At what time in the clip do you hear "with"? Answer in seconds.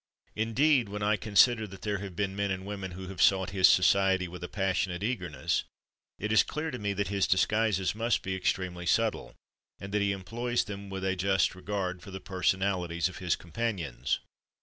4.27-4.43, 10.89-11.05